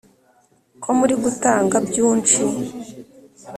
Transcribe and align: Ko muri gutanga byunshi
Ko 0.83 0.89
muri 0.99 1.13
gutanga 1.23 1.75
byunshi 1.87 2.41